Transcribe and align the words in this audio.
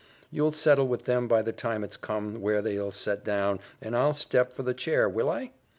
You'll 0.31 0.51
settle 0.51 0.87
with 0.87 1.05
them 1.05 1.27
by 1.27 1.43
the 1.43 1.51
time 1.53 1.83
it's 1.83 1.95
come, 1.95 2.41
where 2.41 2.63
they'll 2.63 2.89
set 2.89 3.23
down, 3.23 3.59
and 3.83 3.95
I'll 3.95 4.13
step 4.13 4.51
for 4.51 4.63
the 4.63 4.73
chair, 4.73 5.07
will 5.07 5.29
I?" 5.29 5.51